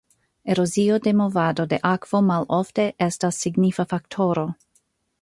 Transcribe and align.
Erozio 0.53 0.97
de 1.07 1.13
movado 1.19 1.67
de 1.73 1.79
akvo 1.95 2.23
malofte 2.31 2.89
estas 3.11 3.41
signifa 3.45 3.89
faktoro. 3.95 4.53